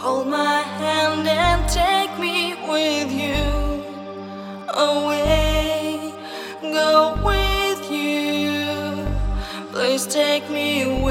Hold 0.00 0.28
my 0.28 0.62
hand 0.62 1.26
and 1.26 1.68
take 1.68 2.16
me 2.20 2.54
with 2.68 3.10
you 3.10 3.82
away. 4.72 6.14
Go 6.62 7.18
with 7.24 7.90
you. 7.90 9.04
Please 9.72 10.06
take 10.06 10.48
me 10.50 10.82
away. 10.82 11.07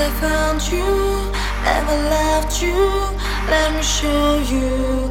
I 0.00 0.10
found 0.20 0.62
you, 0.70 0.86
never 1.64 1.96
left 2.08 2.62
you. 2.62 2.78
Let 3.50 3.74
me 3.74 3.82
show 3.82 4.38
you. 4.38 5.10